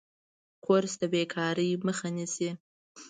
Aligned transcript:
کورس 0.65 0.93
د 1.01 1.03
بیکارۍ 1.13 1.69
مخه 1.87 2.07
نیسي. 2.15 2.49